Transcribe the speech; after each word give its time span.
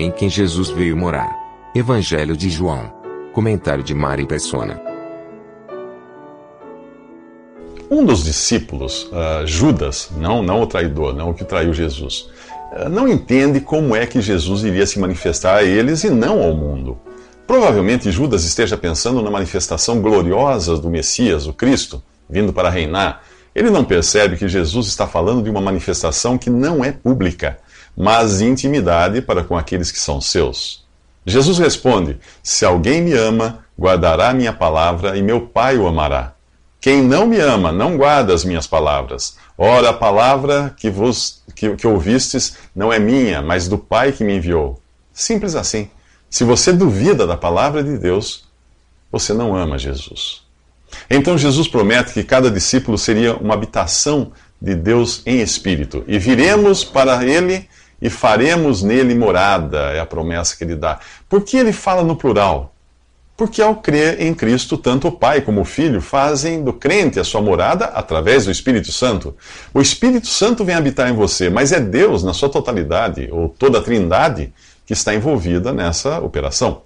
Em 0.00 0.10
quem 0.10 0.30
Jesus 0.30 0.70
veio 0.70 0.96
morar. 0.96 1.28
Evangelho 1.74 2.34
de 2.34 2.48
João. 2.48 2.90
Comentário 3.34 3.84
de 3.84 3.94
Mari 3.94 4.24
Persona. 4.24 4.80
Um 7.90 8.02
dos 8.06 8.24
discípulos, 8.24 9.10
uh, 9.12 9.46
Judas, 9.46 10.08
não, 10.16 10.42
não 10.42 10.62
o 10.62 10.66
traidor, 10.66 11.14
não 11.14 11.28
o 11.28 11.34
que 11.34 11.44
traiu 11.44 11.74
Jesus, 11.74 12.30
uh, 12.72 12.88
não 12.88 13.06
entende 13.06 13.60
como 13.60 13.94
é 13.94 14.06
que 14.06 14.22
Jesus 14.22 14.64
iria 14.64 14.86
se 14.86 14.98
manifestar 14.98 15.56
a 15.56 15.64
eles 15.64 16.02
e 16.02 16.08
não 16.08 16.42
ao 16.42 16.56
mundo. 16.56 16.98
Provavelmente 17.46 18.10
Judas 18.10 18.46
esteja 18.46 18.78
pensando 18.78 19.20
na 19.20 19.30
manifestação 19.30 20.00
gloriosa 20.00 20.78
do 20.78 20.88
Messias, 20.88 21.46
o 21.46 21.52
Cristo, 21.52 22.02
vindo 22.26 22.54
para 22.54 22.70
reinar. 22.70 23.20
Ele 23.54 23.68
não 23.68 23.84
percebe 23.84 24.38
que 24.38 24.48
Jesus 24.48 24.86
está 24.86 25.06
falando 25.06 25.42
de 25.42 25.50
uma 25.50 25.60
manifestação 25.60 26.38
que 26.38 26.48
não 26.48 26.82
é 26.82 26.90
pública, 26.90 27.58
mas 27.96 28.40
intimidade 28.40 29.20
para 29.20 29.44
com 29.44 29.56
aqueles 29.56 29.90
que 29.90 29.98
são 29.98 30.20
seus. 30.20 30.84
Jesus 31.26 31.58
responde: 31.58 32.18
Se 32.42 32.64
alguém 32.64 33.02
me 33.02 33.12
ama, 33.12 33.64
guardará 33.78 34.32
minha 34.32 34.52
palavra 34.52 35.16
e 35.16 35.22
meu 35.22 35.42
Pai 35.42 35.76
o 35.76 35.86
amará. 35.86 36.34
Quem 36.80 37.02
não 37.02 37.26
me 37.26 37.38
ama, 37.38 37.70
não 37.70 37.96
guarda 37.96 38.32
as 38.32 38.44
minhas 38.44 38.66
palavras. 38.66 39.36
Ora, 39.56 39.90
a 39.90 39.92
palavra 39.92 40.74
que, 40.78 40.88
vos, 40.88 41.42
que, 41.54 41.76
que 41.76 41.86
ouvistes 41.86 42.56
não 42.74 42.90
é 42.90 42.98
minha, 42.98 43.42
mas 43.42 43.68
do 43.68 43.76
Pai 43.76 44.12
que 44.12 44.24
me 44.24 44.36
enviou. 44.36 44.80
Simples 45.12 45.54
assim. 45.54 45.90
Se 46.30 46.44
você 46.44 46.72
duvida 46.72 47.26
da 47.26 47.36
palavra 47.36 47.82
de 47.82 47.98
Deus, 47.98 48.44
você 49.12 49.34
não 49.34 49.54
ama 49.54 49.76
Jesus. 49.76 50.42
Então 51.08 51.36
Jesus 51.36 51.68
promete 51.68 52.12
que 52.12 52.24
cada 52.24 52.50
discípulo 52.50 52.96
seria 52.96 53.36
uma 53.36 53.54
habitação 53.54 54.32
de 54.60 54.74
Deus 54.74 55.22
em 55.26 55.40
espírito, 55.40 56.04
e 56.06 56.18
viremos 56.18 56.84
para 56.84 57.24
ele 57.24 57.66
e 58.00 58.08
faremos 58.08 58.82
nele 58.82 59.14
morada, 59.14 59.92
é 59.92 60.00
a 60.00 60.06
promessa 60.06 60.56
que 60.56 60.64
ele 60.64 60.76
dá. 60.76 60.98
Por 61.28 61.42
que 61.42 61.56
ele 61.56 61.72
fala 61.72 62.02
no 62.02 62.16
plural? 62.16 62.74
Porque 63.36 63.62
ao 63.62 63.76
crer 63.76 64.20
em 64.20 64.34
Cristo, 64.34 64.76
tanto 64.76 65.08
o 65.08 65.12
Pai 65.12 65.40
como 65.40 65.62
o 65.62 65.64
Filho 65.64 66.02
fazem 66.02 66.62
do 66.62 66.74
crente 66.74 67.18
a 67.18 67.24
sua 67.24 67.40
morada 67.40 67.86
através 67.86 68.44
do 68.44 68.50
Espírito 68.50 68.92
Santo. 68.92 69.34
O 69.72 69.80
Espírito 69.80 70.26
Santo 70.26 70.62
vem 70.62 70.74
habitar 70.74 71.08
em 71.08 71.14
você, 71.14 71.48
mas 71.48 71.72
é 71.72 71.80
Deus, 71.80 72.22
na 72.22 72.34
sua 72.34 72.50
totalidade, 72.50 73.30
ou 73.32 73.48
toda 73.48 73.78
a 73.78 73.82
trindade, 73.82 74.52
que 74.84 74.92
está 74.92 75.14
envolvida 75.14 75.72
nessa 75.72 76.18
operação. 76.18 76.82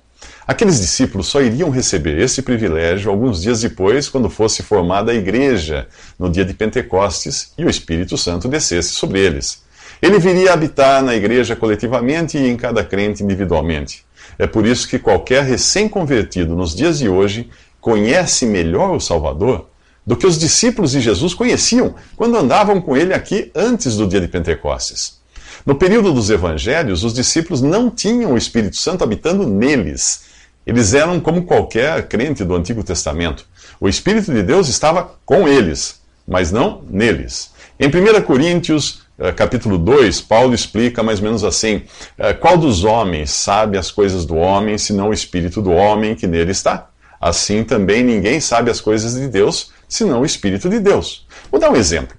Aqueles 0.47 0.81
discípulos 0.81 1.27
só 1.27 1.41
iriam 1.41 1.71
receber 1.71 2.21
esse 2.21 2.41
privilégio 2.41 3.11
alguns 3.11 3.43
dias 3.43 3.63
depois, 3.63 4.09
quando 4.09 4.31
fosse 4.31 4.63
formada 4.63 5.11
a 5.11 5.15
igreja, 5.15 5.89
no 6.17 6.31
dia 6.31 6.45
de 6.45 6.55
Pentecostes, 6.55 7.53
e 7.59 7.65
o 7.65 7.69
Espírito 7.69 8.17
Santo 8.17 8.47
descesse 8.47 8.91
sobre 8.91 9.19
eles. 9.19 9.64
Ele 10.01 10.19
viria 10.19 10.53
habitar 10.53 11.03
na 11.03 11.15
igreja 11.15 11.57
coletivamente 11.57 12.39
e 12.39 12.49
em 12.49 12.57
cada 12.57 12.85
crente 12.85 13.23
individualmente. 13.23 14.05
É 14.39 14.47
por 14.47 14.67
isso 14.67 14.89
que 14.89 14.99
qualquer 14.99 15.45
recém-convertido 15.45 16.55
nos 16.55 16.75
dias 16.75 16.99
de 16.99 17.09
hoje 17.09 17.49
conhece 17.81 18.47
melhor 18.47 18.95
o 18.95 19.01
Salvador 19.01 19.69
do 20.07 20.17
que 20.17 20.27
os 20.27 20.39
discípulos 20.39 20.93
de 20.93 21.01
Jesus 21.01 21.33
conheciam 21.35 21.95
quando 22.17 22.37
andavam 22.37 22.81
com 22.81 22.97
ele 22.97 23.15
aqui 23.15 23.51
antes 23.55 23.97
do 23.97 24.07
dia 24.07 24.21
de 24.21 24.29
Pentecostes. 24.29 25.21
No 25.65 25.75
período 25.75 26.13
dos 26.13 26.29
evangelhos, 26.29 27.05
os 27.05 27.15
discípulos 27.15 27.63
não 27.63 27.89
tinham 27.89 28.35
o 28.35 28.37
Espírito 28.37 28.77
Santo 28.77 29.03
habitando 29.03 29.47
neles. 29.47 30.25
Eles 30.67 30.93
eram 30.93 31.21
como 31.21 31.45
qualquer 31.45 32.07
crente 32.07 32.45
do 32.45 32.55
Antigo 32.55 32.85
Testamento. 32.85 33.47
O 33.81 33.89
Espírito 33.89 34.33
de 34.33 34.43
Deus 34.43 34.69
estava 34.69 35.15
com 35.25 35.49
eles, 35.49 36.01
mas 36.27 36.53
não 36.53 36.83
neles. 36.91 37.51
Em 37.79 37.89
1 37.89 38.23
Coríntios 38.23 39.04
capítulo 39.37 39.79
2, 39.79 40.21
Paulo 40.23 40.55
explica 40.55 41.03
mais 41.03 41.21
ou 41.21 41.25
menos 41.25 41.45
assim: 41.45 41.83
eh, 42.19 42.33
Qual 42.35 42.59
dos 42.59 42.85
homens 42.85 43.31
sabe 43.31 43.79
as 43.79 43.91
coisas 43.91 44.25
do 44.27 44.35
homem, 44.35 44.77
senão 44.77 45.11
o 45.11 45.13
espírito 45.13 45.63
do 45.63 45.71
homem 45.71 46.15
que 46.15 46.27
nele 46.27 46.51
está? 46.51 46.89
Assim 47.21 47.65
também 47.65 48.03
ninguém 48.03 48.41
sabe 48.41 48.71
as 48.71 48.81
coisas 48.81 49.15
de 49.15 49.29
Deus, 49.29 49.71
senão 49.89 50.21
o 50.21 50.27
espírito 50.27 50.69
de 50.69 50.81
Deus. 50.81 51.27
Vou 51.51 51.61
dar 51.61 51.71
um 51.71 51.77
exemplo. 51.77 52.17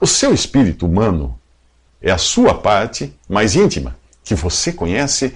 O 0.00 0.06
seu 0.06 0.32
espírito 0.32 0.86
humano 0.86 1.38
é 2.00 2.10
a 2.10 2.18
sua 2.18 2.54
parte 2.54 3.14
mais 3.28 3.54
íntima, 3.54 3.96
que 4.24 4.34
você 4.34 4.72
conhece 4.72 5.34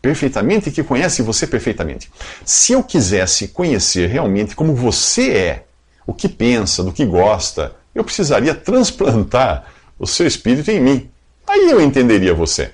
perfeitamente 0.00 0.68
e 0.68 0.72
que 0.72 0.82
conhece 0.82 1.22
você 1.22 1.46
perfeitamente. 1.46 2.10
Se 2.44 2.72
eu 2.72 2.82
quisesse 2.82 3.48
conhecer 3.48 4.08
realmente 4.08 4.56
como 4.56 4.74
você 4.74 5.30
é, 5.30 5.64
o 6.06 6.14
que 6.14 6.28
pensa, 6.28 6.82
do 6.82 6.92
que 6.92 7.04
gosta, 7.04 7.74
eu 7.94 8.02
precisaria 8.02 8.54
transplantar 8.54 9.66
o 9.98 10.06
seu 10.06 10.26
espírito 10.26 10.70
em 10.70 10.80
mim. 10.80 11.10
Aí 11.46 11.70
eu 11.70 11.80
entenderia 11.80 12.34
você. 12.34 12.72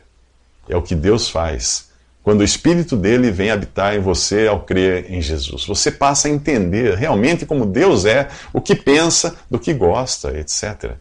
É 0.69 0.77
o 0.77 0.83
que 0.83 0.95
Deus 0.95 1.29
faz. 1.29 1.91
Quando 2.23 2.43
o 2.43 2.45
espírito 2.45 2.97
dele 2.97 3.31
vem 3.31 3.51
habitar 3.51 3.97
em 3.97 4.01
você 4.01 4.47
ao 4.47 4.61
crer 4.61 5.11
em 5.11 5.23
Jesus, 5.23 5.65
você 5.67 5.91
passa 5.91 6.29
a 6.29 6.31
entender 6.31 6.95
realmente 6.95 7.47
como 7.47 7.65
Deus 7.65 8.05
é, 8.05 8.29
o 8.53 8.61
que 8.61 8.75
pensa, 8.75 9.37
do 9.51 9.59
que 9.59 9.73
gosta, 9.73 10.39
etc. 10.39 10.93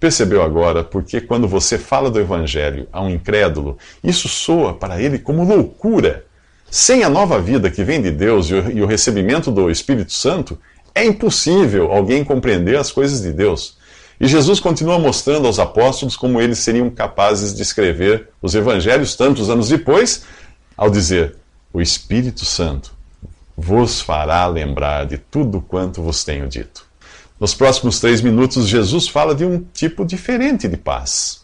Percebeu 0.00 0.42
agora 0.42 0.82
porque 0.82 1.20
quando 1.20 1.46
você 1.46 1.78
fala 1.78 2.10
do 2.10 2.18
evangelho 2.18 2.88
a 2.90 3.02
um 3.02 3.10
incrédulo, 3.10 3.78
isso 4.02 4.28
soa 4.28 4.74
para 4.74 5.00
ele 5.00 5.18
como 5.18 5.44
loucura. 5.44 6.24
Sem 6.70 7.04
a 7.04 7.08
nova 7.08 7.40
vida 7.40 7.70
que 7.70 7.84
vem 7.84 8.02
de 8.02 8.10
Deus 8.10 8.48
e 8.50 8.80
o 8.80 8.86
recebimento 8.86 9.50
do 9.50 9.70
Espírito 9.70 10.12
Santo, 10.12 10.58
é 10.94 11.04
impossível 11.04 11.92
alguém 11.92 12.24
compreender 12.24 12.76
as 12.76 12.90
coisas 12.90 13.20
de 13.20 13.32
Deus. 13.32 13.76
E 14.20 14.26
Jesus 14.26 14.60
continua 14.60 14.98
mostrando 14.98 15.46
aos 15.46 15.58
apóstolos 15.58 16.16
como 16.16 16.40
eles 16.40 16.58
seriam 16.58 16.88
capazes 16.88 17.54
de 17.54 17.62
escrever 17.62 18.30
os 18.40 18.54
evangelhos 18.54 19.14
tantos 19.14 19.50
anos 19.50 19.68
depois, 19.68 20.24
ao 20.76 20.88
dizer: 20.88 21.36
O 21.72 21.80
Espírito 21.80 22.44
Santo 22.44 22.92
vos 23.56 24.00
fará 24.00 24.46
lembrar 24.46 25.06
de 25.06 25.18
tudo 25.18 25.60
quanto 25.60 26.02
vos 26.02 26.24
tenho 26.24 26.48
dito. 26.48 26.84
Nos 27.38 27.54
próximos 27.54 28.00
três 28.00 28.22
minutos, 28.22 28.66
Jesus 28.66 29.08
fala 29.08 29.34
de 29.34 29.44
um 29.44 29.62
tipo 29.74 30.04
diferente 30.04 30.66
de 30.66 30.76
paz. 30.76 31.42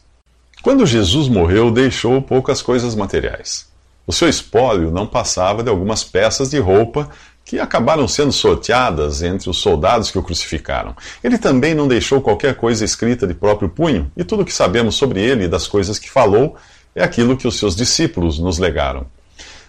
Quando 0.62 0.86
Jesus 0.86 1.28
morreu, 1.28 1.70
deixou 1.70 2.22
poucas 2.22 2.62
coisas 2.62 2.94
materiais. 2.94 3.66
O 4.06 4.12
seu 4.12 4.28
espólio 4.28 4.90
não 4.90 5.06
passava 5.06 5.62
de 5.62 5.68
algumas 5.68 6.02
peças 6.02 6.50
de 6.50 6.58
roupa 6.58 7.10
que 7.52 7.60
acabaram 7.60 8.08
sendo 8.08 8.32
sorteadas 8.32 9.22
entre 9.22 9.50
os 9.50 9.58
soldados 9.58 10.10
que 10.10 10.16
o 10.16 10.22
crucificaram. 10.22 10.96
Ele 11.22 11.36
também 11.36 11.74
não 11.74 11.86
deixou 11.86 12.18
qualquer 12.22 12.54
coisa 12.54 12.82
escrita 12.82 13.26
de 13.26 13.34
próprio 13.34 13.68
punho, 13.68 14.10
e 14.16 14.24
tudo 14.24 14.40
o 14.40 14.44
que 14.46 14.54
sabemos 14.54 14.94
sobre 14.94 15.20
ele 15.20 15.44
e 15.44 15.48
das 15.48 15.66
coisas 15.66 15.98
que 15.98 16.10
falou 16.10 16.56
é 16.94 17.04
aquilo 17.04 17.36
que 17.36 17.46
os 17.46 17.58
seus 17.58 17.76
discípulos 17.76 18.38
nos 18.38 18.56
legaram. 18.56 19.04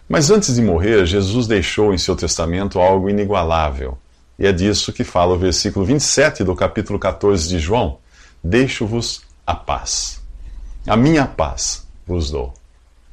Mas 0.07 0.31
antes 0.31 0.55
de 0.55 0.61
morrer, 0.61 1.05
Jesus 1.05 1.45
deixou 1.45 1.93
em 1.93 1.97
seu 1.97 2.15
testamento 2.15 2.79
algo 2.79 3.09
inigualável. 3.09 3.97
E 4.39 4.47
é 4.47 4.53
disso 4.53 4.93
que 4.93 5.03
fala 5.03 5.33
o 5.33 5.37
versículo 5.37 5.85
27 5.85 6.41
do 6.41 6.55
capítulo 6.55 6.97
14 6.97 7.49
de 7.49 7.59
João: 7.59 7.97
Deixo-vos 8.41 9.23
a 9.45 9.55
paz. 9.55 10.21
A 10.87 10.95
minha 10.95 11.25
paz 11.25 11.85
vos 12.07 12.31
dou. 12.31 12.53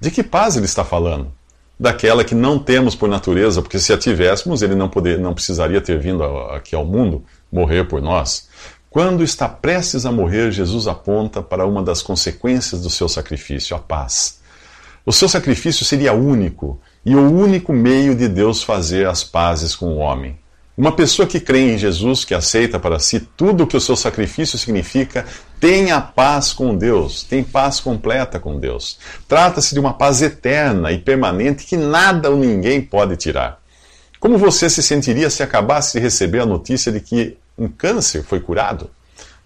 De 0.00 0.12
que 0.12 0.22
paz 0.22 0.56
ele 0.56 0.66
está 0.66 0.84
falando? 0.84 1.39
Daquela 1.80 2.22
que 2.22 2.34
não 2.34 2.58
temos 2.58 2.94
por 2.94 3.08
natureza, 3.08 3.62
porque 3.62 3.78
se 3.78 3.90
a 3.90 3.96
tivéssemos, 3.96 4.60
ele 4.60 4.74
não, 4.74 4.86
poder, 4.86 5.18
não 5.18 5.32
precisaria 5.32 5.80
ter 5.80 5.98
vindo 5.98 6.22
aqui 6.22 6.74
ao 6.76 6.84
mundo 6.84 7.24
morrer 7.50 7.84
por 7.84 8.02
nós. 8.02 8.50
Quando 8.90 9.24
está 9.24 9.48
prestes 9.48 10.04
a 10.04 10.12
morrer, 10.12 10.52
Jesus 10.52 10.86
aponta 10.86 11.40
para 11.42 11.66
uma 11.66 11.82
das 11.82 12.02
consequências 12.02 12.82
do 12.82 12.90
seu 12.90 13.08
sacrifício, 13.08 13.74
a 13.74 13.78
paz. 13.78 14.40
O 15.06 15.12
seu 15.12 15.26
sacrifício 15.26 15.86
seria 15.86 16.12
único 16.12 16.78
e 17.02 17.16
o 17.16 17.32
único 17.32 17.72
meio 17.72 18.14
de 18.14 18.28
Deus 18.28 18.62
fazer 18.62 19.06
as 19.06 19.24
pazes 19.24 19.74
com 19.74 19.86
o 19.86 19.96
homem. 19.96 20.38
Uma 20.80 20.92
pessoa 20.92 21.28
que 21.28 21.38
crê 21.38 21.74
em 21.74 21.76
Jesus, 21.76 22.24
que 22.24 22.32
aceita 22.32 22.80
para 22.80 22.98
si 22.98 23.20
tudo 23.20 23.64
o 23.64 23.66
que 23.66 23.76
o 23.76 23.80
seu 23.82 23.94
sacrifício 23.94 24.58
significa, 24.58 25.26
tem 25.60 25.90
a 25.90 26.00
paz 26.00 26.54
com 26.54 26.74
Deus, 26.74 27.22
tem 27.22 27.44
paz 27.44 27.80
completa 27.80 28.40
com 28.40 28.58
Deus. 28.58 28.98
Trata-se 29.28 29.74
de 29.74 29.78
uma 29.78 29.92
paz 29.92 30.22
eterna 30.22 30.90
e 30.90 30.96
permanente 30.96 31.66
que 31.66 31.76
nada 31.76 32.30
ou 32.30 32.38
ninguém 32.38 32.80
pode 32.80 33.14
tirar. 33.18 33.60
Como 34.18 34.38
você 34.38 34.70
se 34.70 34.82
sentiria 34.82 35.28
se 35.28 35.42
acabasse 35.42 35.98
de 35.98 36.02
receber 36.02 36.40
a 36.40 36.46
notícia 36.46 36.90
de 36.90 37.00
que 37.00 37.36
um 37.58 37.68
câncer 37.68 38.24
foi 38.24 38.40
curado? 38.40 38.88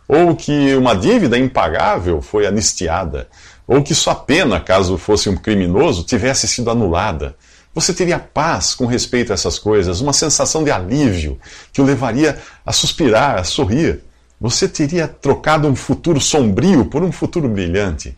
ou 0.06 0.36
que 0.36 0.74
uma 0.76 0.94
dívida 0.94 1.38
impagável 1.38 2.20
foi 2.20 2.46
anistiada, 2.46 3.28
ou 3.66 3.82
que 3.82 3.94
sua 3.94 4.14
pena, 4.14 4.60
caso 4.60 4.98
fosse 4.98 5.28
um 5.28 5.36
criminoso, 5.36 6.04
tivesse 6.04 6.46
sido 6.46 6.70
anulada. 6.70 7.34
Você 7.74 7.92
teria 7.92 8.18
paz 8.18 8.74
com 8.74 8.86
respeito 8.86 9.32
a 9.32 9.34
essas 9.34 9.58
coisas, 9.58 10.00
uma 10.00 10.12
sensação 10.12 10.62
de 10.62 10.70
alívio 10.70 11.38
que 11.72 11.80
o 11.80 11.84
levaria 11.84 12.38
a 12.64 12.72
suspirar, 12.72 13.38
a 13.38 13.44
sorrir. 13.44 14.00
Você 14.40 14.68
teria 14.68 15.08
trocado 15.08 15.66
um 15.66 15.74
futuro 15.74 16.20
sombrio 16.20 16.84
por 16.84 17.02
um 17.02 17.10
futuro 17.10 17.48
brilhante. 17.48 18.16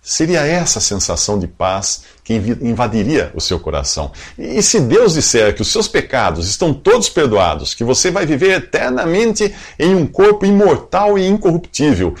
Seria 0.00 0.40
essa 0.40 0.80
sensação 0.80 1.38
de 1.38 1.46
paz 1.46 2.04
que 2.22 2.34
invadiria 2.34 3.32
o 3.34 3.40
seu 3.40 3.58
coração. 3.58 4.12
E 4.38 4.62
se 4.62 4.80
Deus 4.80 5.14
disser 5.14 5.54
que 5.54 5.62
os 5.62 5.68
seus 5.68 5.88
pecados 5.88 6.48
estão 6.48 6.74
todos 6.74 7.08
perdoados, 7.08 7.74
que 7.74 7.82
você 7.82 8.10
vai 8.10 8.26
viver 8.26 8.52
eternamente 8.58 9.54
em 9.78 9.94
um 9.94 10.06
corpo 10.06 10.44
imortal 10.44 11.18
e 11.18 11.26
incorruptível, 11.26 12.14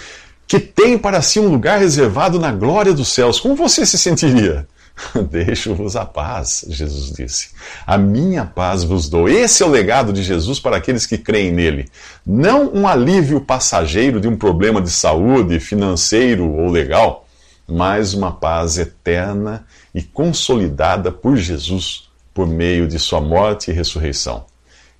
que 0.46 0.58
tem 0.58 0.96
para 0.96 1.20
si 1.20 1.38
um 1.38 1.48
lugar 1.48 1.78
reservado 1.78 2.38
na 2.38 2.50
glória 2.52 2.92
dos 2.92 3.08
céus, 3.08 3.38
como 3.38 3.54
você 3.54 3.84
se 3.84 3.98
sentiria? 3.98 4.66
Deixo-vos 5.30 5.96
a 5.96 6.04
paz, 6.04 6.64
Jesus 6.68 7.10
disse. 7.10 7.50
A 7.86 7.98
minha 7.98 8.44
paz 8.44 8.84
vos 8.84 9.08
dou. 9.08 9.28
Esse 9.28 9.62
é 9.62 9.66
o 9.66 9.70
legado 9.70 10.12
de 10.12 10.22
Jesus 10.22 10.60
para 10.60 10.76
aqueles 10.76 11.06
que 11.06 11.18
creem 11.18 11.52
nele. 11.52 11.88
Não 12.24 12.72
um 12.72 12.86
alívio 12.86 13.40
passageiro 13.40 14.20
de 14.20 14.28
um 14.28 14.36
problema 14.36 14.80
de 14.80 14.90
saúde, 14.90 15.58
financeiro 15.58 16.48
ou 16.48 16.70
legal 16.70 17.24
mas 17.66 18.12
uma 18.14 18.32
paz 18.32 18.78
eterna 18.78 19.64
e 19.94 20.02
consolidada 20.02 21.10
por 21.10 21.36
Jesus 21.36 22.08
por 22.32 22.46
meio 22.46 22.86
de 22.86 22.98
sua 22.98 23.20
morte 23.20 23.70
e 23.70 23.74
ressurreição. 23.74 24.44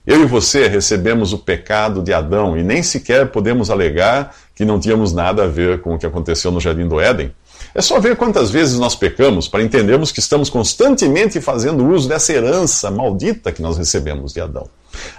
Eu 0.06 0.23
e 0.23 0.26
você 0.26 0.69
recebemos 0.69 1.32
o 1.32 1.38
pecado 1.38 2.02
de 2.02 2.12
Adão 2.12 2.56
e 2.56 2.62
nem 2.62 2.82
sequer 2.82 3.31
podemos 3.31 3.70
alegar 3.70 4.35
que 4.55 4.64
não 4.64 4.79
tínhamos 4.79 5.12
nada 5.12 5.44
a 5.44 5.47
ver 5.47 5.81
com 5.81 5.94
o 5.94 5.99
que 5.99 6.06
aconteceu 6.06 6.50
no 6.50 6.61
Jardim 6.61 6.87
do 6.87 7.00
Éden. 7.00 7.35
É 7.75 7.82
só 7.82 7.99
ver 7.99 8.17
quantas 8.17 8.53
vezes 8.53 8.79
nós 8.79 8.94
pecamos 8.94 9.49
para 9.49 9.62
entendermos 9.62 10.12
que 10.12 10.21
estamos 10.21 10.49
constantemente 10.49 11.41
fazendo 11.41 11.85
uso 11.85 12.09
dessa 12.09 12.32
herança 12.32 12.88
maldita 12.88 13.50
que 13.50 13.61
nós 13.61 13.76
recebemos 13.76 14.32
de 14.32 14.41
Adão. 14.41 14.69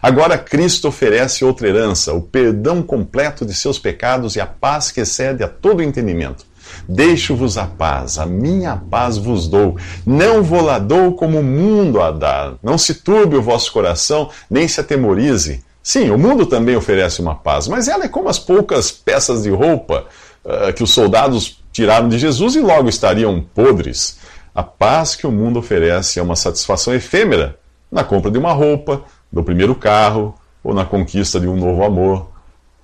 Agora 0.02 0.38
Cristo 0.38 0.88
oferece 0.88 1.44
outra 1.44 1.68
herança, 1.68 2.14
o 2.14 2.22
perdão 2.22 2.82
completo 2.82 3.46
de 3.46 3.54
seus 3.54 3.78
pecados 3.78 4.38
e 4.38 4.40
a 4.40 4.46
paz 4.46 4.90
que 4.90 5.02
excede 5.02 5.44
a 5.44 5.50
todo 5.50 5.84
entendimento. 5.84 6.46
Deixo-vos 6.88 7.58
a 7.58 7.66
paz, 7.66 8.18
a 8.18 8.26
minha 8.26 8.78
paz 8.78 9.18
vos 9.18 9.50
dou. 9.50 9.78
Não 10.06 10.42
vou 10.42 10.62
lá 10.62 10.80
dou 10.80 11.14
como 11.14 11.40
o 11.40 11.44
mundo 11.44 12.02
a 12.02 12.10
dá. 12.10 12.54
Não 12.64 12.78
se 12.78 12.96
turbe 12.96 13.36
o 13.36 13.42
vosso 13.42 13.70
coração, 13.74 14.30
nem 14.50 14.66
se 14.66 14.80
atemorize. 14.80 15.62
Sim, 15.84 16.10
o 16.10 16.18
mundo 16.18 16.46
também 16.46 16.76
oferece 16.76 17.22
uma 17.22 17.36
paz, 17.36 17.68
mas 17.68 17.90
ela 17.90 18.06
é 18.06 18.08
como 18.08 18.30
as 18.30 18.40
poucas 18.40 18.92
peças 18.92 19.44
de 19.44 19.50
roupa 19.50 20.06
uh, 20.44 20.74
que 20.74 20.82
os 20.82 20.92
soldados 20.92 21.64
tiraram 21.76 22.08
de 22.08 22.18
Jesus 22.18 22.56
e 22.56 22.62
logo 22.62 22.88
estariam 22.88 23.42
podres. 23.42 24.18
A 24.56 24.64
paz 24.64 25.14
que 25.14 25.28
o 25.28 25.32
mundo 25.32 25.60
oferece 25.60 26.20
é 26.20 26.24
uma 26.24 26.38
satisfação 26.38 26.94
efêmera 26.94 27.60
na 27.92 28.02
compra 28.02 28.32
de 28.32 28.38
uma 28.38 28.54
roupa, 28.54 29.04
do 29.30 29.44
primeiro 29.44 29.76
carro 29.76 30.34
ou 30.64 30.74
na 30.74 30.86
conquista 30.86 31.38
de 31.38 31.48
um 31.50 31.58
novo 31.58 31.84
amor. 31.84 32.30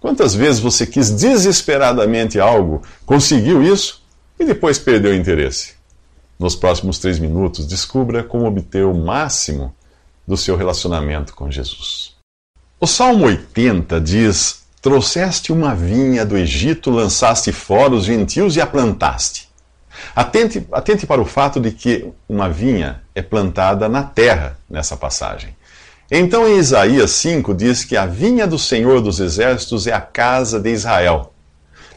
Quantas 0.02 0.36
vezes 0.36 0.60
você 0.60 0.86
quis 0.86 1.10
desesperadamente 1.10 2.38
algo, 2.38 2.82
conseguiu 3.06 3.64
isso 3.64 4.04
e 4.38 4.44
depois 4.44 4.78
perdeu 4.78 5.12
o 5.12 5.16
interesse? 5.16 5.76
Nos 6.38 6.54
próximos 6.54 7.00
três 7.00 7.18
minutos, 7.18 7.66
descubra 7.66 8.26
como 8.26 8.46
obter 8.46 8.86
o 8.86 8.94
máximo 8.94 9.74
do 10.28 10.36
seu 10.36 10.58
relacionamento 10.58 11.34
com 11.34 11.50
Jesus. 11.50 12.14
O 12.78 12.86
Salmo 12.86 13.26
80 13.26 14.02
diz: 14.02 14.61
Trouxeste 14.82 15.54
uma 15.54 15.76
vinha 15.76 16.26
do 16.26 16.36
Egito, 16.36 16.90
lançaste 16.90 17.52
fora 17.52 17.94
os 17.94 18.06
gentios 18.06 18.56
e 18.56 18.62
a 18.62 18.66
plantaste. 18.66 19.48
Atente, 20.16 20.66
atente 20.72 21.06
para 21.06 21.22
o 21.22 21.26
fato 21.26 21.60
de 21.60 21.70
que 21.70 22.12
uma 22.28 22.50
vinha 22.50 23.04
é 23.14 23.22
plantada 23.22 23.88
na 23.88 24.02
terra 24.02 24.58
nessa 24.68 24.98
passagem. 24.98 25.56
Então, 26.10 26.48
em 26.48 26.58
Isaías 26.58 27.12
5, 27.12 27.54
diz 27.54 27.86
que 27.86 27.96
a 27.96 28.08
vinha 28.08 28.48
do 28.48 28.58
Senhor 28.58 29.02
dos 29.02 29.20
Exércitos 29.20 29.86
é 29.86 29.94
a 29.94 30.02
casa 30.02 30.60
de 30.60 30.72
Israel. 30.72 31.32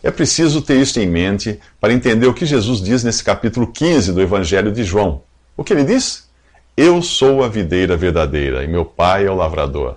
É 0.03 0.11
preciso 0.11 0.61
ter 0.61 0.77
isso 0.79 1.01
em 1.01 1.07
mente 1.07 1.59
para 1.81 1.93
entender 1.93 2.27
o 2.27 2.35
que 2.35 2.45
Jesus 2.45 2.83
diz 2.83 3.03
nesse 3.03 3.25
capítulo 3.25 3.67
15 3.67 4.13
do 4.13 4.21
Evangelho 4.21 4.71
de 4.71 4.85
João. 4.85 5.23
O 5.57 5.65
que 5.65 5.73
ele 5.73 5.85
diz? 5.85 6.29
Eu 6.77 7.01
sou 7.01 7.43
a 7.43 7.49
videira 7.49 7.97
verdadeira 7.97 8.63
e 8.63 8.69
meu 8.69 8.85
pai 8.85 9.25
é 9.25 9.31
o 9.31 9.35
lavrador. 9.35 9.97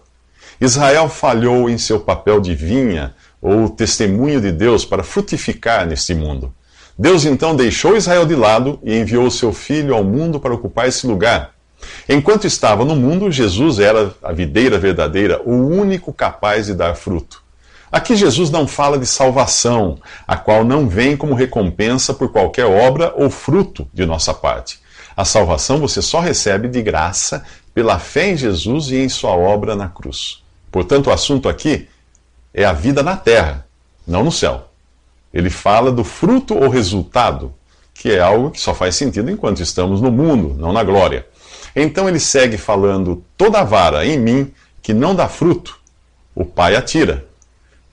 Israel 0.60 1.08
falhou 1.08 1.70
em 1.70 1.78
seu 1.78 2.00
papel 2.00 2.42
de 2.42 2.56
vinha 2.56 3.14
ou 3.40 3.70
testemunho 3.70 4.42
de 4.42 4.52
Deus 4.52 4.84
para 4.84 5.04
frutificar 5.04 5.86
neste 5.86 6.16
mundo. 6.16 6.52
Deus 6.98 7.26
então 7.26 7.56
deixou 7.56 7.96
Israel 7.96 8.26
de 8.26 8.36
lado 8.36 8.80
e 8.84 8.98
enviou 8.98 9.30
seu 9.30 9.54
filho 9.54 9.94
ao 9.94 10.04
mundo 10.04 10.40
para 10.40 10.54
ocupar 10.54 10.88
esse 10.88 11.06
lugar. 11.06 11.52
Enquanto 12.10 12.48
estava 12.48 12.84
no 12.84 12.96
mundo, 12.96 13.32
Jesus 13.32 13.78
era 13.78 14.16
a 14.24 14.34
videira 14.34 14.80
verdadeira, 14.80 15.40
o 15.46 15.54
único 15.54 16.12
capaz 16.12 16.66
de 16.66 16.74
dar 16.74 16.96
fruto. 16.96 17.44
Aqui 17.92 18.16
Jesus 18.16 18.50
não 18.50 18.68
fala 18.68 18.98
de 18.98 19.06
salvação, 19.06 20.00
a 20.28 20.36
qual 20.36 20.64
não 20.64 20.90
vem 20.90 21.16
como 21.16 21.36
recompensa 21.36 22.16
por 22.16 22.32
qualquer 22.32 22.66
obra 22.66 23.14
ou 23.16 23.30
fruto 23.30 23.88
de 23.94 24.06
nossa 24.08 24.34
parte. 24.34 24.80
A 25.16 25.24
salvação 25.24 25.80
você 25.80 26.02
só 26.02 26.20
recebe 26.20 26.68
de 26.68 26.82
graça 26.82 27.44
pela 27.76 28.00
fé 28.00 28.32
em 28.32 28.38
Jesus 28.38 28.90
e 28.90 28.98
em 28.98 29.08
sua 29.10 29.32
obra 29.32 29.76
na 29.76 29.88
cruz. 29.88 30.44
Portanto, 30.78 31.08
o 31.08 31.12
assunto 31.12 31.50
aqui 31.50 31.88
é 32.54 32.64
a 32.64 32.72
vida 32.72 33.02
na 33.02 33.18
terra, 33.18 33.66
não 34.06 34.24
no 34.24 34.32
céu. 34.32 34.70
Ele 35.34 35.50
fala 35.50 35.92
do 35.92 36.04
fruto 36.04 36.56
ou 36.56 36.70
resultado, 36.70 37.52
que 37.96 38.12
é 38.12 38.20
algo 38.20 38.52
que 38.52 38.62
só 38.62 38.76
faz 38.76 38.96
sentido 38.96 39.32
enquanto 39.32 39.60
estamos 39.60 40.00
no 40.00 40.12
mundo, 40.12 40.56
não 40.56 40.72
na 40.72 40.84
glória. 40.84 41.26
Então 41.76 42.08
ele 42.08 42.20
segue 42.20 42.58
falando: 42.58 43.24
toda 43.36 43.64
vara 43.64 44.06
em 44.06 44.20
mim 44.20 44.54
que 44.80 44.94
não 44.94 45.16
dá 45.16 45.28
fruto, 45.28 45.80
o 46.36 46.46
Pai 46.46 46.76
atira. 46.76 47.26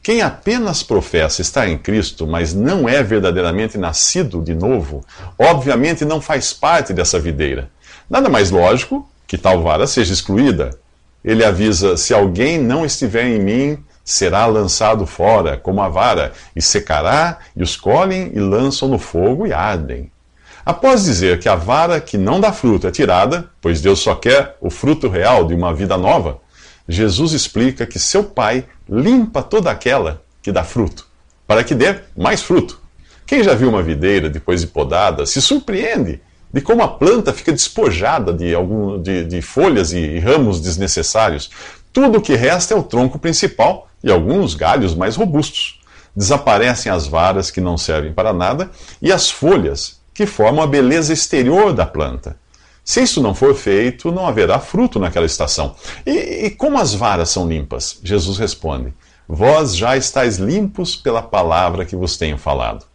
Quem 0.02 0.20
apenas 0.20 0.82
professa 0.82 1.40
estar 1.40 1.66
em 1.66 1.78
Cristo, 1.78 2.26
mas 2.26 2.52
não 2.52 2.86
é 2.86 3.02
verdadeiramente 3.02 3.78
nascido 3.78 4.42
de 4.42 4.54
novo, 4.54 5.02
obviamente 5.38 6.04
não 6.04 6.20
faz 6.20 6.52
parte 6.52 6.92
dessa 6.92 7.18
videira. 7.18 7.70
Nada 8.10 8.28
mais 8.28 8.50
lógico 8.50 9.08
que 9.26 9.38
tal 9.38 9.62
vara 9.62 9.86
seja 9.86 10.12
excluída. 10.12 10.78
Ele 11.24 11.44
avisa: 11.44 11.96
se 11.96 12.12
alguém 12.12 12.58
não 12.58 12.84
estiver 12.84 13.24
em 13.24 13.38
mim, 13.38 13.84
será 14.04 14.44
lançado 14.46 15.06
fora, 15.06 15.56
como 15.56 15.80
a 15.80 15.88
vara, 15.88 16.32
e 16.54 16.60
secará, 16.60 17.38
e 17.56 17.62
os 17.62 17.76
colhem 17.76 18.30
e 18.34 18.38
lançam 18.38 18.88
no 18.88 18.98
fogo 18.98 19.46
e 19.46 19.52
ardem. 19.52 20.12
Após 20.64 21.04
dizer 21.04 21.40
que 21.40 21.48
a 21.48 21.54
vara 21.54 22.00
que 22.00 22.16
não 22.16 22.40
dá 22.40 22.52
fruto 22.52 22.86
é 22.86 22.90
tirada, 22.90 23.50
pois 23.60 23.80
Deus 23.80 24.00
só 24.00 24.14
quer 24.14 24.56
o 24.60 24.70
fruto 24.70 25.08
real 25.08 25.46
de 25.46 25.54
uma 25.54 25.74
vida 25.74 25.96
nova, 25.96 26.40
Jesus 26.88 27.32
explica 27.32 27.86
que 27.86 27.98
seu 27.98 28.24
Pai 28.24 28.64
limpa 28.88 29.42
toda 29.42 29.70
aquela 29.70 30.22
que 30.42 30.52
dá 30.52 30.64
fruto, 30.64 31.06
para 31.46 31.64
que 31.64 31.74
dê 31.74 31.96
mais 32.16 32.42
fruto. 32.42 32.80
Quem 33.26 33.42
já 33.42 33.54
viu 33.54 33.70
uma 33.70 33.82
videira 33.82 34.28
depois 34.28 34.60
de 34.60 34.66
podada 34.66 35.24
se 35.24 35.40
surpreende 35.40 36.20
de 36.54 36.60
como 36.60 36.84
a 36.84 36.88
planta 36.88 37.32
fica 37.32 37.50
despojada 37.50 38.32
de, 38.32 38.54
algum, 38.54 39.02
de, 39.02 39.24
de 39.24 39.42
folhas 39.42 39.92
e, 39.92 40.20
ramos 40.20 40.60
desnecessários. 40.60 41.50
Tudo 41.92 42.18
o 42.18 42.20
que 42.20 42.36
resta 42.36 42.74
é 42.74 42.76
o 42.76 42.82
tronco 42.84 43.18
principal 43.18 43.88
e 44.04 44.08
alguns 44.08 44.54
galhos 44.54 44.94
mais 44.94 45.16
robustos. 45.16 45.80
Desaparecem 46.14 46.92
as 46.92 47.08
varas 47.08 47.50
que 47.50 47.60
não 47.60 47.76
servem 47.76 48.12
para 48.12 48.32
nada 48.32 48.70
e 49.02 49.10
as 49.10 49.28
folhas 49.28 50.00
que 50.14 50.26
formam 50.26 50.62
a 50.62 50.66
beleza 50.68 51.12
exterior 51.12 51.72
da 51.72 51.84
planta. 51.84 52.36
Se 52.84 53.02
isso 53.02 53.20
não 53.20 53.34
for 53.34 53.56
feito, 53.56 54.12
não 54.12 54.24
haverá 54.24 54.60
fruto 54.60 55.00
naquela 55.00 55.26
estação. 55.26 55.74
E, 56.06 56.12
e, 56.46 56.50
como 56.50 56.78
as 56.78 56.94
varas 56.94 57.30
são 57.30 57.48
limpas? 57.48 57.98
Jesus 58.00 58.38
responde: 58.38 58.94
Vós 59.26 59.74
já 59.74 59.96
estáis 59.96 60.36
limpos 60.36 60.94
pela 60.94 61.20
palavra 61.20 61.84
que 61.84 61.96
vos 61.96 62.16
tenho 62.16 62.38
falado. 62.38 62.86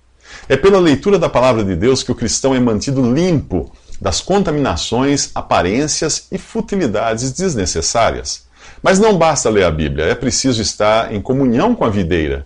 É 0.47 0.57
pela 0.57 0.79
leitura 0.79 1.19
da 1.19 1.29
palavra 1.29 1.63
de 1.63 1.75
Deus 1.75 2.03
que 2.03 2.11
o 2.11 2.15
cristão 2.15 2.55
é 2.55 2.59
mantido 2.59 3.13
limpo 3.13 3.71
das 3.99 4.21
contaminações, 4.21 5.31
aparências 5.35 6.27
e 6.31 6.37
futilidades 6.37 7.31
desnecessárias. 7.31 8.47
Mas 8.81 8.99
não 8.99 9.17
basta 9.17 9.49
ler 9.49 9.65
a 9.65 9.71
Bíblia, 9.71 10.05
é 10.05 10.15
preciso 10.15 10.61
estar 10.61 11.13
em 11.13 11.21
comunhão 11.21 11.75
com 11.75 11.83
a 11.83 11.89
videira, 11.89 12.45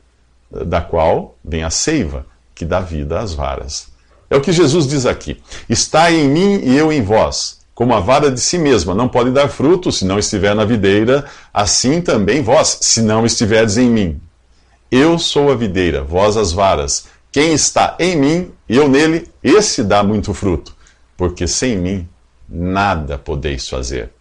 da 0.51 0.81
qual 0.81 1.37
vem 1.43 1.63
a 1.63 1.69
seiva, 1.69 2.25
que 2.55 2.65
dá 2.65 2.79
vida 2.79 3.19
às 3.19 3.33
varas. 3.33 3.87
É 4.29 4.35
o 4.35 4.41
que 4.41 4.51
Jesus 4.51 4.87
diz 4.87 5.05
aqui: 5.05 5.41
Está 5.69 6.11
em 6.11 6.27
mim 6.27 6.61
e 6.63 6.75
eu 6.75 6.91
em 6.91 7.03
vós. 7.03 7.61
Como 7.75 7.93
a 7.93 7.99
vara 7.99 8.31
de 8.31 8.39
si 8.39 8.57
mesma 8.57 8.93
não 8.93 9.07
pode 9.07 9.31
dar 9.31 9.47
fruto 9.47 9.91
se 9.91 10.05
não 10.05 10.19
estiver 10.19 10.55
na 10.55 10.63
videira, 10.63 11.25
assim 11.51 12.01
também 12.01 12.41
vós, 12.41 12.77
se 12.81 13.01
não 13.01 13.25
estiverdes 13.25 13.77
em 13.77 13.89
mim. 13.89 14.21
Eu 14.91 15.17
sou 15.17 15.51
a 15.51 15.55
videira, 15.55 16.03
vós 16.03 16.37
as 16.37 16.51
varas. 16.51 17.05
Quem 17.33 17.51
está 17.51 17.97
em 17.99 18.15
mim 18.15 18.51
e 18.69 18.77
eu 18.77 18.87
nele, 18.87 19.27
esse 19.43 19.83
dá 19.83 20.03
muito 20.03 20.33
fruto, 20.33 20.73
porque 21.17 21.47
sem 21.47 21.75
mim 21.75 22.07
nada 22.47 23.17
podeis 23.17 23.67
fazer. 23.67 24.11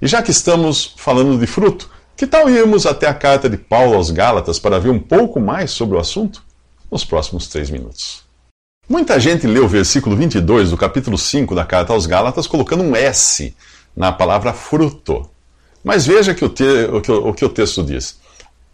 E 0.00 0.06
já 0.06 0.22
que 0.22 0.30
estamos 0.30 0.94
falando 0.96 1.38
de 1.38 1.46
fruto, 1.46 1.90
Que 2.14 2.26
tal 2.26 2.48
irmos 2.48 2.86
até 2.86 3.08
a 3.08 3.14
carta 3.14 3.48
de 3.48 3.56
Paulo 3.56 3.94
aos 3.94 4.10
Gálatas 4.10 4.58
para 4.58 4.78
ver 4.78 4.90
um 4.90 4.98
pouco 4.98 5.40
mais 5.40 5.70
sobre 5.72 5.96
o 5.96 6.00
assunto? 6.00 6.44
Nos 6.90 7.04
próximos 7.04 7.48
três 7.48 7.70
minutos. 7.70 8.22
Muita 8.88 9.18
gente 9.18 9.46
lê 9.46 9.58
o 9.58 9.66
versículo 9.66 10.14
22 10.14 10.70
do 10.70 10.76
capítulo 10.76 11.16
5 11.16 11.54
da 11.54 11.64
carta 11.64 11.92
aos 11.92 12.06
Gálatas 12.06 12.46
colocando 12.46 12.84
um 12.84 12.94
S 12.94 13.56
na 13.96 14.12
palavra 14.12 14.52
fruto. 14.52 15.28
Mas 15.82 16.06
veja 16.06 16.34
que 16.34 16.44
o, 16.44 16.48
te, 16.48 16.62
o, 16.62 17.00
que, 17.00 17.10
o 17.10 17.34
que 17.34 17.44
o 17.44 17.48
texto 17.48 17.82
diz. 17.82 18.20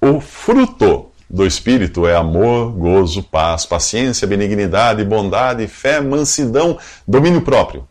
O 0.01 0.21
fruto 0.21 1.08
do 1.31 1.47
Espírito 1.47 2.07
é 2.07 2.17
amor, 2.17 2.73
gozo, 2.73 3.23
paz, 3.23 3.67
paciência, 3.67 4.27
benignidade, 4.27 5.05
bondade, 5.05 5.67
fé, 5.67 6.01
mansidão, 6.01 6.79
domínio 7.07 7.43
próprio. 7.43 7.87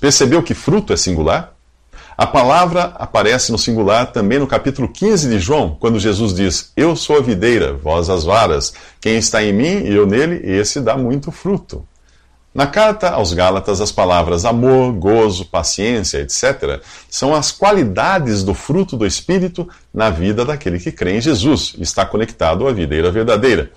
Percebeu 0.00 0.42
que 0.42 0.54
fruto 0.54 0.92
é 0.92 0.96
singular? 0.96 1.54
A 2.16 2.26
palavra 2.26 2.92
aparece 2.96 3.50
no 3.50 3.56
singular 3.56 4.12
também 4.12 4.38
no 4.38 4.46
capítulo 4.46 4.88
15 4.88 5.28
de 5.28 5.38
João, 5.38 5.76
quando 5.80 5.98
Jesus 5.98 6.34
diz: 6.34 6.72
Eu 6.76 6.94
sou 6.94 7.16
a 7.16 7.22
videira, 7.22 7.72
vós 7.72 8.10
as 8.10 8.24
varas. 8.24 8.74
Quem 9.00 9.16
está 9.16 9.42
em 9.42 9.52
mim 9.52 9.86
e 9.86 9.94
eu 9.94 10.06
nele, 10.06 10.40
esse 10.44 10.80
dá 10.80 10.96
muito 10.98 11.30
fruto. 11.30 11.86
Na 12.52 12.66
carta 12.66 13.10
aos 13.10 13.32
Gálatas, 13.32 13.80
as 13.80 13.92
palavras 13.92 14.44
amor, 14.44 14.92
gozo, 14.94 15.44
paciência, 15.44 16.18
etc., 16.18 16.82
são 17.08 17.32
as 17.32 17.52
qualidades 17.52 18.42
do 18.42 18.54
fruto 18.54 18.96
do 18.96 19.06
Espírito 19.06 19.68
na 19.94 20.10
vida 20.10 20.44
daquele 20.44 20.80
que 20.80 20.90
crê 20.90 21.16
em 21.16 21.20
Jesus 21.20 21.74
e 21.78 21.82
está 21.84 22.04
conectado 22.04 22.66
à 22.66 22.72
videira 22.72 23.08
verdadeira. 23.12 23.70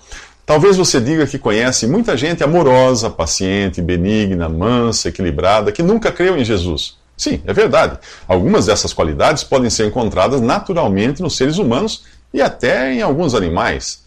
Talvez 0.44 0.76
você 0.76 1.00
diga 1.00 1.24
que 1.24 1.38
conhece 1.38 1.86
muita 1.86 2.16
gente 2.16 2.42
amorosa, 2.42 3.08
paciente, 3.08 3.80
benigna, 3.80 4.48
mansa, 4.48 5.08
equilibrada, 5.08 5.70
que 5.70 5.82
nunca 5.82 6.10
creu 6.10 6.36
em 6.36 6.44
Jesus. 6.44 6.96
Sim, 7.16 7.40
é 7.46 7.52
verdade. 7.52 7.96
Algumas 8.26 8.66
dessas 8.66 8.92
qualidades 8.92 9.44
podem 9.44 9.70
ser 9.70 9.86
encontradas 9.86 10.40
naturalmente 10.40 11.22
nos 11.22 11.36
seres 11.36 11.58
humanos 11.58 12.02
e 12.32 12.42
até 12.42 12.92
em 12.92 13.02
alguns 13.02 13.36
animais. 13.36 14.02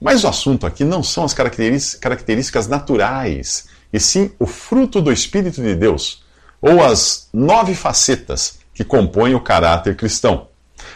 Mas 0.00 0.24
o 0.24 0.28
assunto 0.28 0.66
aqui 0.66 0.82
não 0.82 1.04
são 1.04 1.24
as 1.24 1.32
características 1.32 2.66
naturais 2.66 3.77
e 3.92 3.98
sim 4.00 4.30
o 4.38 4.46
fruto 4.46 5.00
do 5.00 5.12
Espírito 5.12 5.62
de 5.62 5.74
Deus, 5.74 6.22
ou 6.60 6.82
as 6.82 7.28
nove 7.32 7.74
facetas 7.74 8.58
que 8.74 8.84
compõem 8.84 9.34
o 9.34 9.40
caráter 9.40 9.96
cristão. 9.96 10.48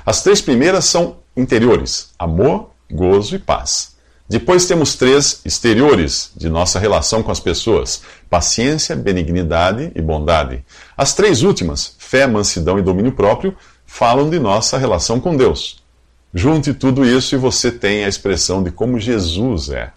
As 0.05 0.23
três 0.23 0.41
primeiras 0.41 0.85
são 0.85 1.19
interiores: 1.37 2.11
amor, 2.19 2.71
gozo 2.91 3.35
e 3.35 3.39
paz. 3.39 3.93
Depois 4.29 4.67
temos 4.67 4.95
três 4.95 5.41
exteriores 5.45 6.31
de 6.37 6.49
nossa 6.49 6.79
relação 6.79 7.23
com 7.23 7.31
as 7.31 7.41
pessoas: 7.41 8.03
paciência, 8.31 8.97
benignidade 8.97 9.93
e 9.95 10.01
bondade. 10.01 10.65
As 10.97 11.15
três 11.15 11.43
últimas, 11.43 11.97
fé, 11.99 12.27
mansidão 12.27 12.79
e 12.79 12.83
domínio 12.83 13.13
próprio, 13.13 13.57
falam 13.85 14.31
de 14.31 14.39
nossa 14.39 14.79
relação 14.79 15.21
com 15.21 15.37
Deus. 15.37 15.83
Junte 16.33 16.73
tudo 16.73 17.05
isso 17.05 17.35
e 17.35 17.39
você 17.39 17.71
tem 17.71 18.05
a 18.05 18.09
expressão 18.09 18.63
de 18.63 18.71
como 18.71 18.99
Jesus 18.99 19.69
é. 19.69 19.93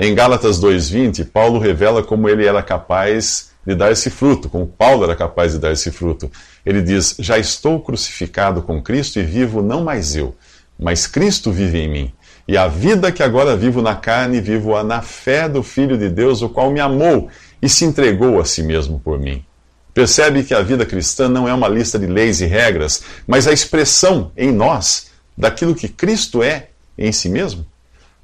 Em 0.00 0.14
Gálatas 0.14 0.60
2:20, 0.60 1.24
Paulo 1.24 1.58
revela 1.58 2.04
como 2.04 2.28
ele 2.28 2.46
era 2.46 2.62
capaz 2.62 3.50
de 3.66 3.74
dar 3.74 3.90
esse 3.90 4.10
fruto, 4.10 4.48
como 4.48 4.64
Paulo 4.64 5.02
era 5.02 5.16
capaz 5.16 5.54
de 5.54 5.58
dar 5.58 5.72
esse 5.72 5.90
fruto. 5.90 6.30
Ele 6.64 6.80
diz: 6.80 7.16
Já 7.18 7.36
estou 7.36 7.80
crucificado 7.80 8.62
com 8.62 8.80
Cristo 8.80 9.18
e 9.18 9.24
vivo 9.24 9.60
não 9.60 9.82
mais 9.82 10.14
eu, 10.14 10.36
mas 10.78 11.08
Cristo 11.08 11.50
vive 11.50 11.78
em 11.78 11.88
mim. 11.88 12.12
E 12.46 12.56
a 12.56 12.68
vida 12.68 13.10
que 13.10 13.24
agora 13.24 13.56
vivo 13.56 13.82
na 13.82 13.96
carne, 13.96 14.40
vivo-a 14.40 14.84
na 14.84 15.02
fé 15.02 15.48
do 15.48 15.64
Filho 15.64 15.98
de 15.98 16.08
Deus, 16.08 16.42
o 16.42 16.48
qual 16.48 16.70
me 16.70 16.78
amou 16.78 17.28
e 17.60 17.68
se 17.68 17.84
entregou 17.84 18.40
a 18.40 18.44
si 18.44 18.62
mesmo 18.62 19.00
por 19.00 19.18
mim. 19.18 19.44
Percebe 19.92 20.44
que 20.44 20.54
a 20.54 20.62
vida 20.62 20.86
cristã 20.86 21.28
não 21.28 21.48
é 21.48 21.52
uma 21.52 21.66
lista 21.66 21.98
de 21.98 22.06
leis 22.06 22.40
e 22.40 22.46
regras, 22.46 23.02
mas 23.26 23.48
a 23.48 23.52
expressão 23.52 24.30
em 24.36 24.52
nós 24.52 25.08
daquilo 25.36 25.74
que 25.74 25.88
Cristo 25.88 26.40
é 26.40 26.68
em 26.96 27.10
si 27.10 27.28
mesmo? 27.28 27.66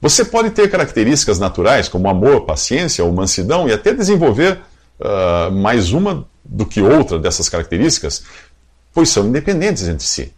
Você 0.05 0.23
pode 0.23 0.51
ter 0.51 0.71
características 0.71 1.39
naturais, 1.39 1.89
como 1.89 2.11
amor, 2.11 2.43
paciência 2.45 3.03
ou 3.03 3.11
mansidão, 3.11 3.67
e 3.67 3.73
até 3.73 3.95
desenvolver 3.95 4.61
uh, 5.01 5.51
mais 5.51 5.95
uma 5.95 6.29
do 6.45 6.67
que 6.67 6.83
outra 6.83 7.19
dessas 7.19 7.49
características, 7.49 8.23
pois 8.93 9.09
são 9.09 9.27
independentes 9.27 9.89
entre 9.89 10.05
si. 10.07 10.31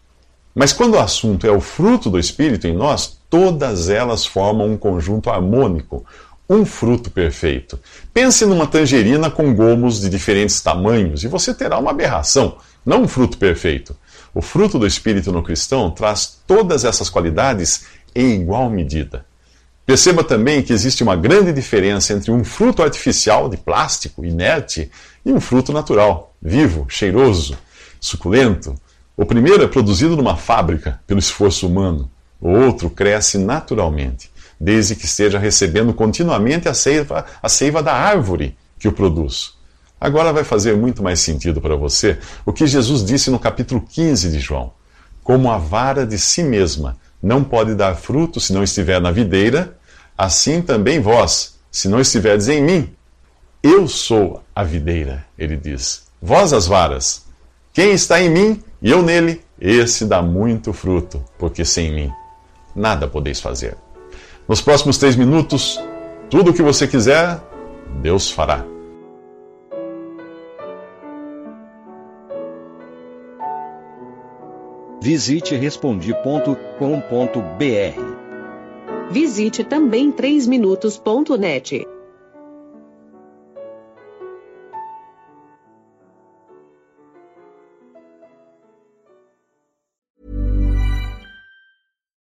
Mas 0.55 0.73
quando 0.73 0.95
o 0.95 1.01
assunto 1.01 1.49
é 1.49 1.51
o 1.51 1.61
fruto 1.61 2.09
do 2.09 2.17
Espírito 2.17 2.69
em 2.69 2.77
nós, 2.77 3.19
todas 3.29 3.91
elas 3.91 4.25
formam 4.25 4.71
um 4.71 4.77
conjunto 4.77 5.31
harmônico, 5.31 6.07
um 6.49 6.65
fruto 6.65 7.11
perfeito. 7.11 7.77
Pense 8.15 8.47
numa 8.47 8.69
tangerina 8.69 9.33
com 9.33 9.53
gomos 9.53 10.01
de 10.01 10.09
diferentes 10.09 10.61
tamanhos 10.61 11.25
e 11.25 11.27
você 11.27 11.53
terá 11.53 11.77
uma 11.77 11.91
aberração, 11.91 12.59
não 12.85 13.03
um 13.03 13.09
fruto 13.09 13.37
perfeito. 13.37 13.97
O 14.33 14.41
fruto 14.41 14.79
do 14.79 14.87
Espírito 14.87 15.33
no 15.33 15.43
cristão 15.43 15.91
traz 15.91 16.39
todas 16.47 16.85
essas 16.85 17.11
qualidades 17.11 17.87
em 18.15 18.43
igual 18.43 18.71
medida. 18.71 19.25
Perceba 19.87 20.25
também 20.25 20.63
que 20.63 20.73
existe 20.73 21.05
uma 21.05 21.15
grande 21.15 21.53
diferença 21.53 22.13
entre 22.13 22.33
um 22.33 22.43
fruto 22.43 22.83
artificial 22.83 23.49
de 23.49 23.57
plástico, 23.57 24.25
inerte, 24.25 24.91
e 25.25 25.33
um 25.33 25.41
fruto 25.41 25.73
natural, 25.73 26.35
vivo, 26.43 26.87
cheiroso, 26.89 27.57
suculento. 28.01 28.75
O 29.17 29.25
primeiro 29.25 29.63
é 29.63 29.69
produzido 29.69 30.17
numa 30.17 30.37
fábrica, 30.37 31.01
pelo 31.07 31.21
esforço 31.21 31.69
humano. 31.69 32.11
O 32.41 32.51
outro 32.51 32.91
cresce 32.91 33.39
naturalmente, 33.39 34.29
desde 34.59 34.97
que 34.97 35.05
esteja 35.05 35.39
recebendo 35.39 35.95
continuamente 35.95 36.69
a 36.69 36.75
seiva, 36.75 37.25
a 37.41 37.49
seiva 37.49 37.81
da 37.81 37.95
árvore 37.95 38.57
que 38.81 38.89
o 38.89 38.93
produz. 38.93 39.55
Agora 40.01 40.33
vai 40.33 40.43
fazer 40.43 40.77
muito 40.77 41.01
mais 41.01 41.21
sentido 41.21 41.61
para 41.61 41.77
você 41.77 42.19
o 42.45 42.53
que 42.53 42.67
Jesus 42.67 43.05
disse 43.05 43.31
no 43.31 43.39
capítulo 43.39 43.81
15 43.81 44.31
de 44.31 44.41
João. 44.41 44.73
Como 45.23 45.51
a 45.51 45.59
vara 45.59 46.05
de 46.05 46.19
si 46.19 46.43
mesma 46.43 46.99
não 47.23 47.43
pode 47.43 47.75
dar 47.75 47.95
fruto 47.95 48.39
se 48.39 48.53
não 48.53 48.63
estiver 48.63 49.01
na 49.01 49.11
videira, 49.11 49.76
assim 50.17 50.63
também 50.63 51.01
vós, 51.01 51.59
se 51.71 51.89
não 51.89 52.01
estiverdes 52.01 52.49
em 52.49 52.63
mim. 52.63 52.93
Eu 53.63 53.89
sou 53.89 54.43
a 54.55 54.63
videira, 54.63 55.25
ele 55.39 55.57
diz. 55.57 56.05
Vós 56.21 56.53
as 56.53 56.67
varas. 56.67 57.25
Quem 57.73 57.93
está 57.93 58.21
em 58.21 58.31
mim 58.31 58.63
e 58.81 58.91
eu 58.91 59.03
nele, 59.03 59.43
esse 59.61 60.05
dá 60.05 60.23
muito 60.23 60.73
fruto, 60.73 61.23
porque 61.39 61.65
sem 61.65 61.93
mim 61.93 62.13
nada 62.77 63.09
podeis 63.09 63.41
fazer. 63.41 63.77
Nos 64.47 64.61
próximos 64.61 64.99
três 64.99 65.17
minutos, 65.17 65.81
tudo 66.31 66.51
o 66.51 66.55
que 66.55 66.63
você 66.63 66.87
quiser, 66.87 67.41
Deus 68.03 68.31
fará. 68.31 68.65
Visite 75.03 75.57
respondi.com.br. 75.57 78.26
Visite 79.11 79.65
também 79.65 80.13
3minutos.net. 80.13 81.87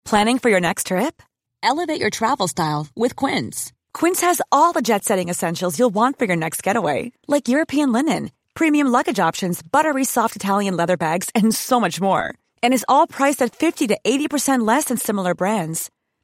Planning 0.04 0.40
for 0.40 0.50
your 0.50 0.62
next 0.62 0.88
trip? 0.88 1.22
Elevate 1.64 2.00
your 2.00 2.12
travel 2.12 2.48
style 2.48 2.88
with 2.96 3.16
Quince. 3.16 3.74
Quince 3.94 4.22
has 4.22 4.42
all 4.52 4.72
the 4.72 4.82
jet 4.82 5.04
setting 5.04 5.30
essentials 5.30 5.80
you'll 5.80 5.94
want 5.94 6.20
for 6.20 6.26
your 6.26 6.38
next 6.38 6.62
getaway, 6.62 7.12
like 7.28 7.48
European 7.48 7.92
linen, 7.92 8.32
premium 8.54 8.88
luggage 8.88 9.20
options, 9.20 9.64
buttery 9.64 10.06
soft 10.06 10.36
Italian 10.36 10.78
leather 10.78 10.96
bags, 10.96 11.30
and 11.34 11.56
so 11.56 11.80
much 11.80 12.00
more 12.00 12.36
and 12.66 12.74
is 12.74 12.86
all 12.90 13.06
priced 13.06 13.44
at 13.44 13.56
50 13.56 13.88
to 13.88 14.00
80% 14.04 14.66
less 14.66 14.86
than 14.86 14.98
similar 14.98 15.36
brands. 15.36 15.92